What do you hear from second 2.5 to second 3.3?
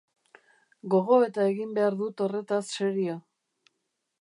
serio.